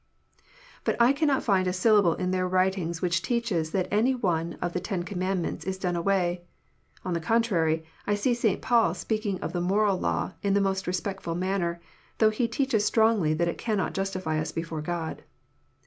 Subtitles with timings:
[0.83, 4.73] But I cannot find a syllable in their writings which teaches that any one of
[4.73, 6.41] the Ten Commandments is done away.
[7.05, 8.63] On the contrary, I see St.
[8.63, 11.79] Paul speaking of the moral law in the most respectful manner,
[12.17, 15.21] though he teaches strongly that it cannot justify us before God.